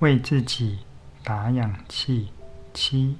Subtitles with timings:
[0.00, 0.80] 为自己
[1.22, 2.28] 打氧气
[2.74, 3.16] 七，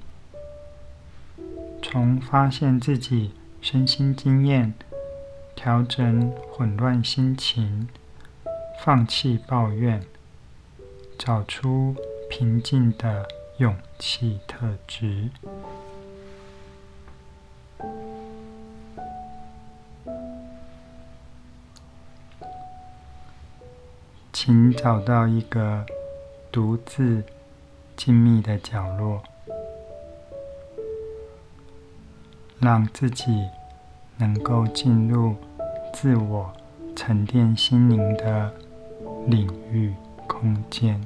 [1.81, 4.73] 从发现自己身心经验，
[5.55, 7.87] 调整混乱心情，
[8.83, 10.03] 放弃抱怨，
[11.17, 11.95] 找出
[12.29, 15.29] 平静的勇气特质。
[24.31, 25.85] 请找到一个
[26.55, 27.21] 独自
[27.97, 29.21] 静谧的角落，
[32.61, 33.49] 让自己
[34.15, 35.35] 能够进入
[35.91, 36.53] 自我
[36.95, 38.53] 沉淀心灵的
[39.27, 39.93] 领域
[40.29, 41.05] 空间。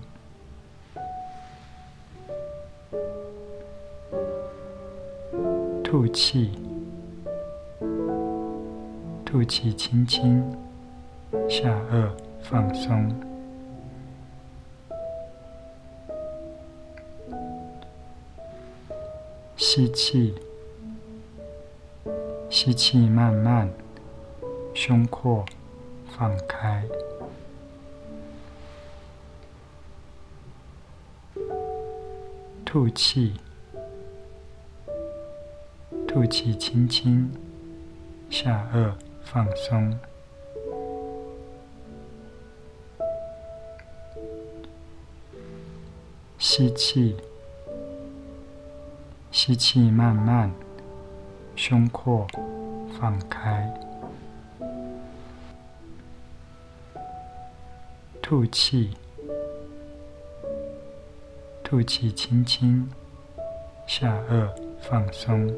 [5.84, 6.52] 吐气，
[9.26, 10.56] 吐气，轻轻
[11.50, 12.08] 下颚
[12.40, 13.29] 放松。
[19.72, 20.34] 吸气，
[22.50, 23.72] 吸气，慢慢，
[24.74, 25.46] 胸廓
[26.08, 26.84] 放开。
[32.66, 33.36] 吐气，
[36.08, 37.32] 吐气，轻轻，
[38.28, 40.00] 下颚放松。
[46.40, 47.16] 吸气。
[49.42, 50.52] 吸气，慢慢，
[51.56, 52.28] 胸廓
[53.00, 53.74] 放开。
[58.22, 58.92] 吐气，
[61.64, 62.90] 吐气，轻轻，
[63.88, 64.46] 下颚
[64.82, 65.50] 放松。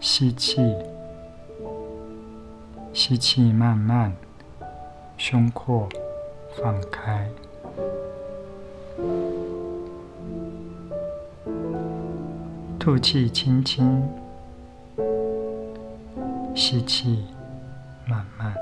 [0.00, 0.74] 吸气，
[2.94, 4.16] 吸气，慢慢，
[5.18, 5.86] 胸廓。
[6.56, 7.28] 放开，
[12.78, 14.02] 吐气，轻轻，
[16.54, 17.24] 吸气，
[18.06, 18.54] 慢慢，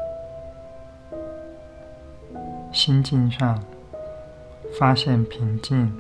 [2.73, 3.63] 心境上
[4.79, 5.93] 发现平静，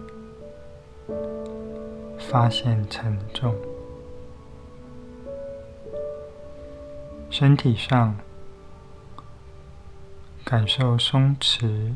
[2.19, 3.55] 发现沉重，
[7.28, 8.17] 身体上。
[10.53, 11.95] 感受松弛，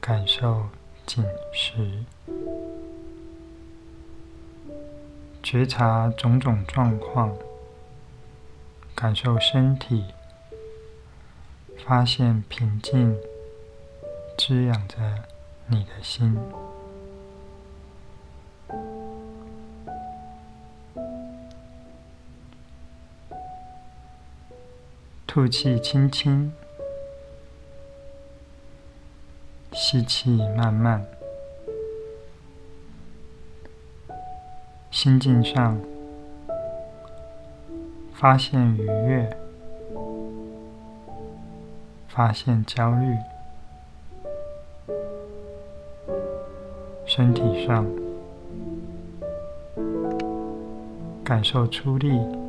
[0.00, 0.66] 感受
[1.04, 2.02] 紧实，
[5.42, 7.36] 觉察种种状况，
[8.94, 10.06] 感受身体，
[11.84, 13.14] 发现平静，
[14.38, 14.96] 滋养着
[15.66, 16.34] 你的心。
[25.38, 26.50] 吐气，轻轻；
[29.72, 31.06] 吸气，慢慢。
[34.90, 35.80] 心境上
[38.12, 39.36] 发现愉悦，
[42.08, 43.14] 发现焦虑；
[47.06, 47.86] 身体上
[51.22, 52.47] 感受出力。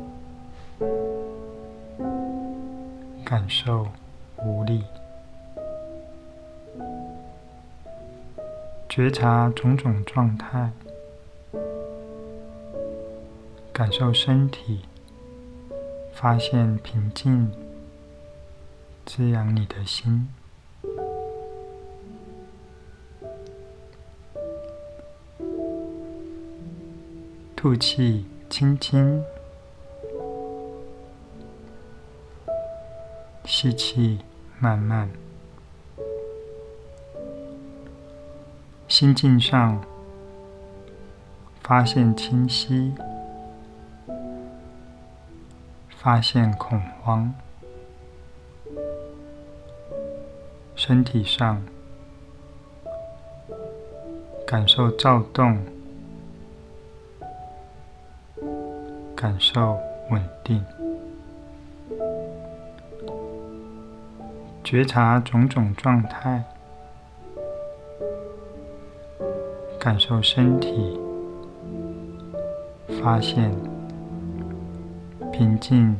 [3.30, 3.86] 感受
[4.38, 4.82] 无力，
[8.88, 10.72] 觉察种种状态，
[13.72, 14.80] 感受身体，
[16.12, 17.52] 发现平静，
[19.06, 20.28] 滋养你的心。
[27.54, 29.22] 吐气，轻轻。
[33.62, 34.18] 吸气，
[34.58, 35.10] 慢慢。
[38.88, 39.84] 心境上
[41.62, 42.94] 发现清晰，
[45.90, 47.34] 发现恐慌。
[50.74, 51.62] 身体上
[54.46, 55.62] 感受躁动，
[59.14, 60.64] 感受稳定。
[64.62, 66.44] 觉察种种状态，
[69.80, 71.00] 感受身体，
[73.02, 73.50] 发现
[75.32, 75.96] 平静，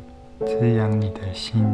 [0.46, 1.66] 滋养你的心。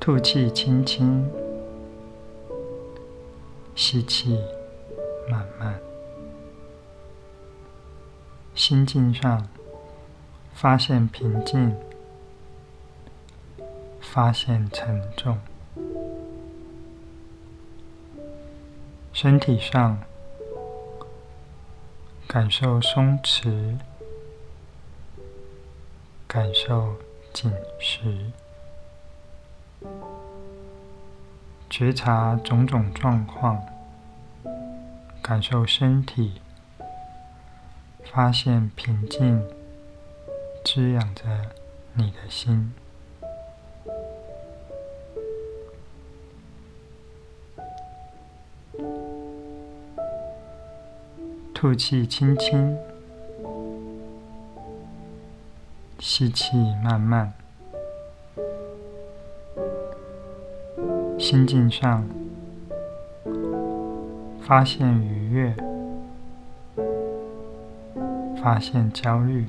[0.00, 1.30] 吐气，轻轻，
[3.76, 4.40] 吸气，
[5.30, 5.89] 慢慢。
[8.60, 9.48] 心境上
[10.52, 11.74] 发现平静，
[14.02, 15.38] 发现沉重。
[19.14, 19.98] 身体上
[22.28, 23.78] 感受松弛，
[26.28, 26.94] 感受
[27.32, 28.30] 紧实。
[31.70, 33.58] 觉察种种状况，
[35.22, 36.42] 感受身体，
[38.12, 39.40] 发现平静
[40.64, 41.22] 滋养着
[41.94, 42.72] 你的心。
[51.54, 52.76] 吐气轻轻，
[56.00, 57.32] 吸气慢慢。
[61.16, 62.08] 心境上，
[64.42, 65.54] 发现愉悦，
[68.42, 69.44] 发现焦虑；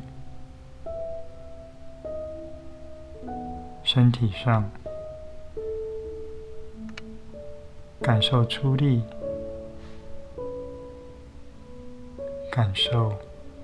[3.84, 4.70] 身体上，
[8.02, 9.02] 感受出力，
[12.52, 13.14] 感受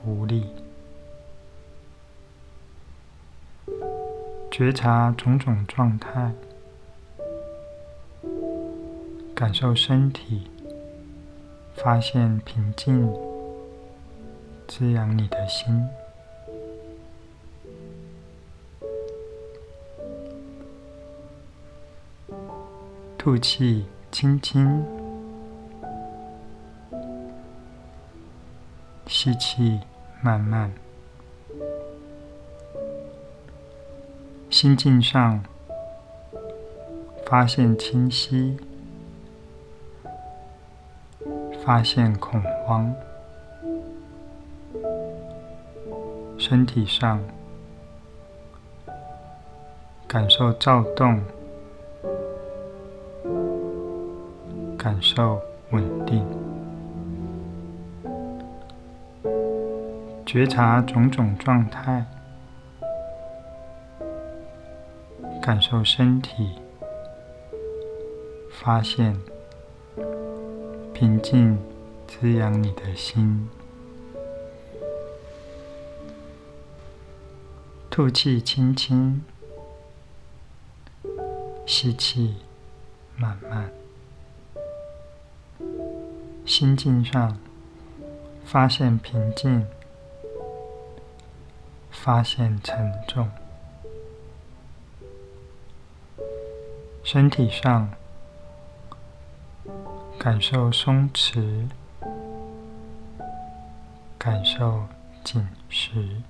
[0.05, 0.47] 无力，
[4.49, 6.31] 觉察种种状态。
[9.35, 10.49] 感受身体，
[11.75, 13.13] 发现平静，
[14.77, 15.89] 滋养你的心。
[23.17, 24.83] 吐气，轻轻；
[29.07, 29.79] 吸气，
[30.21, 30.71] 慢慢。
[34.51, 35.43] 心境上，
[37.25, 38.55] 发现清晰。
[41.65, 42.93] 发现恐慌，
[46.49, 47.21] 身体上
[50.07, 51.21] 感受躁动，
[54.77, 55.41] 感受
[55.71, 56.25] 稳定，
[60.25, 62.05] 觉察种种状态，
[65.41, 66.53] 感受身体，
[68.49, 69.13] 发现。
[70.93, 71.59] 平静
[72.07, 73.49] 滋养你的心。
[77.97, 79.25] 吐气轻轻，
[81.65, 82.35] 吸气
[83.15, 83.71] 慢慢。
[86.45, 87.39] 心境上
[88.45, 89.65] 发现平静，
[91.89, 93.27] 发现沉重。
[97.03, 97.89] 身体上。
[100.19, 101.67] 感受松弛，
[104.19, 104.85] 感受
[105.23, 106.21] 紧实，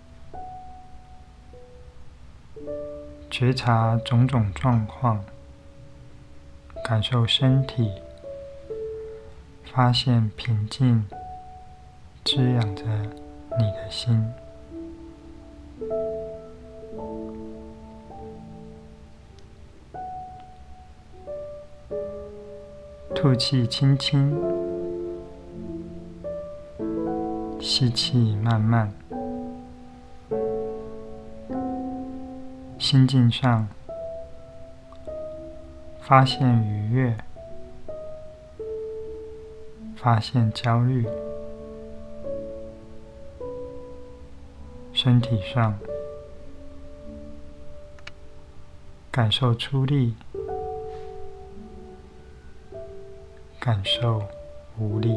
[3.40, 5.24] 觉察种种状况，
[6.84, 7.92] 感受身体，
[9.64, 11.06] 发现平静，
[12.26, 12.84] 滋养着
[13.60, 14.28] 你的心。
[23.14, 24.36] 吐气轻轻，
[27.62, 28.92] 吸气慢慢。
[32.90, 33.68] 心境上，
[36.00, 37.18] 发现愉悦，
[39.98, 41.06] 发现焦虑。
[44.94, 45.78] 身体上，
[49.12, 50.16] 感受出力。
[53.60, 54.24] 感受
[54.80, 55.14] 无力，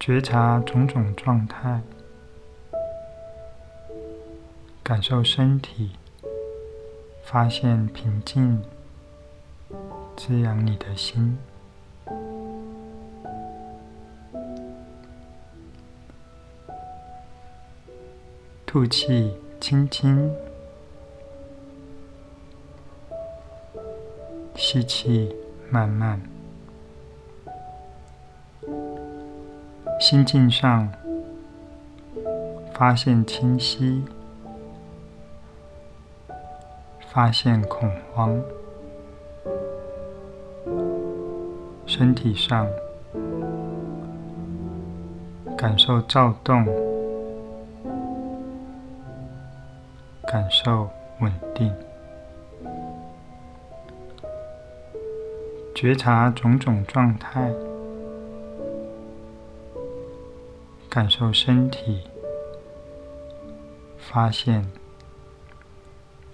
[0.00, 1.80] 觉察种种状态，
[4.84, 5.92] 感受身体，
[7.22, 8.60] 发现平静，
[10.16, 11.38] 滋养你的心。
[18.66, 20.34] 吐气，轻轻。
[24.56, 25.34] 吸气，
[25.70, 26.20] 慢慢。
[30.00, 30.92] 心境上，
[32.74, 34.04] 发现清晰，
[37.12, 38.42] 发现恐慌。
[41.84, 42.66] 身体上，
[45.54, 46.64] 感受躁动，
[50.26, 50.88] 感受
[51.20, 51.70] 稳定。
[55.74, 57.52] 觉察种种状态，
[60.88, 62.00] 感受身体，
[63.98, 64.66] 发现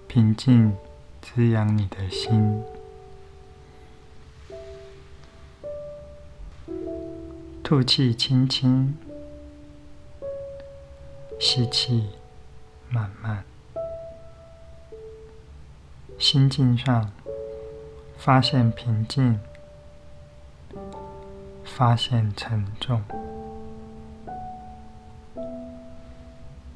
[0.08, 0.74] 平静
[1.20, 2.64] 滋养你的心。
[7.62, 8.96] 吐气轻轻，
[11.38, 12.08] 吸气
[12.88, 13.44] 慢慢。
[16.18, 17.12] 心境上，
[18.16, 19.38] 发现平静，
[21.62, 23.02] 发现沉重；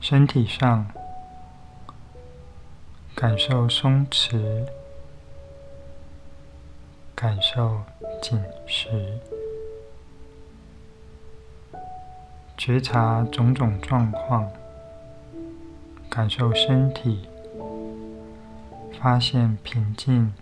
[0.02, 0.86] 身体上，
[3.22, 4.66] 感受松弛，
[7.14, 7.80] 感受
[8.20, 9.16] 紧实，
[12.56, 14.50] 觉察种种状况，
[16.10, 17.28] 感受身体。
[19.00, 20.34] 发现平静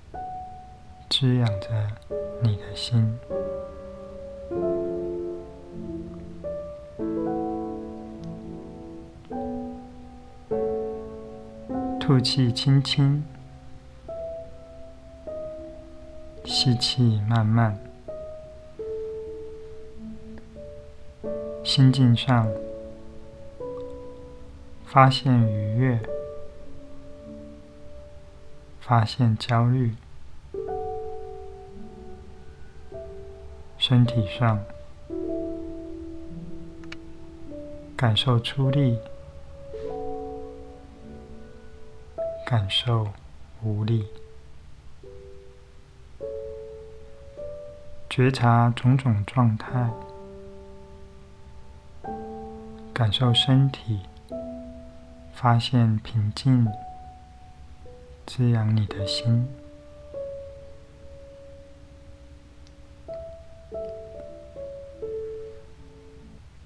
[1.10, 1.68] 滋养着
[2.42, 3.14] 你的心。
[12.10, 13.22] 吐气轻轻，
[16.44, 17.78] 吸气慢慢。
[21.62, 22.48] 心境上，
[24.84, 26.00] 发现愉悦。
[28.80, 29.94] 发现焦虑，
[33.78, 34.60] 身体上
[37.96, 38.98] 感受出力，
[42.50, 43.06] 感受
[43.62, 44.08] 无力，
[48.08, 49.88] 觉察种种状态，
[52.92, 54.00] 感受身体，
[55.32, 56.66] 发现平静。
[58.26, 59.48] 滋养你的心。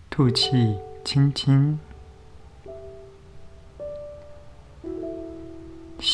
[0.08, 1.78] 吐气，轻轻；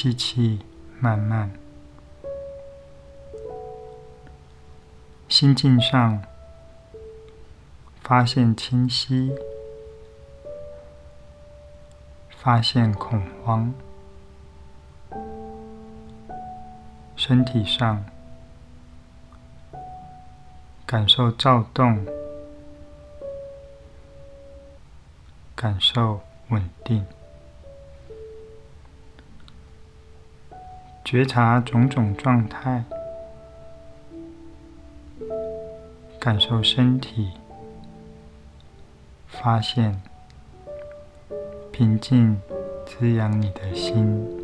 [0.02, 0.60] 吸气，
[0.98, 1.50] 慢慢。
[5.28, 6.22] 心境上，
[8.02, 9.30] 发现清晰，
[12.30, 13.74] 发现恐慌。
[17.14, 18.02] 身体上，
[20.86, 22.06] 感受躁动，
[25.54, 27.04] 感受稳定，
[31.10, 32.84] 觉察种种状态，
[36.20, 37.32] 感受身体，
[39.26, 40.00] 发现
[41.72, 42.40] 平静
[42.86, 44.39] 滋养你的心。